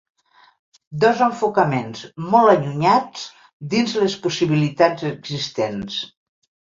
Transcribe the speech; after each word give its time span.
Dos 1.01 1.19
enfocaments 1.25 1.99
molt 2.31 2.53
allunyats 2.53 3.25
dins 3.73 3.93
les 4.05 4.15
possibilitats 4.23 5.05
existents. 5.11 5.99